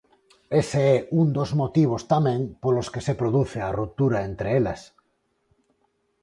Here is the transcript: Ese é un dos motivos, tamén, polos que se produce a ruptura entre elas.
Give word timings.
Ese 0.61 0.81
é 0.95 0.97
un 1.21 1.27
dos 1.37 1.49
motivos, 1.61 2.01
tamén, 2.13 2.39
polos 2.63 2.87
que 2.93 3.01
se 3.07 3.17
produce 3.21 3.57
a 3.61 3.73
ruptura 3.79 4.17
entre 4.29 4.47
elas. 4.59 4.81